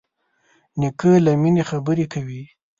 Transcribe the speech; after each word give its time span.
نیکه 0.79 1.11
له 1.25 1.31
مینې 1.41 1.63
خبرې 1.69 2.05
کوي. 2.13 2.43